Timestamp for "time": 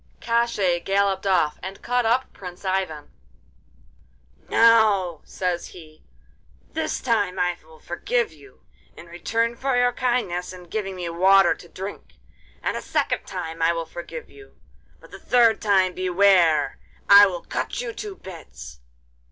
7.01-7.37, 13.27-13.61, 15.61-15.93